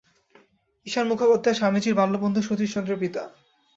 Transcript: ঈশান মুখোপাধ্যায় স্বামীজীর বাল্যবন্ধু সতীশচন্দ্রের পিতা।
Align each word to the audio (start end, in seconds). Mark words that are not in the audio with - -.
ঈশান 0.87 1.05
মুখোপাধ্যায় 1.07 1.57
স্বামীজীর 1.59 1.97
বাল্যবন্ধু 1.99 2.39
সতীশচন্দ্রের 2.41 3.01
পিতা। 3.03 3.23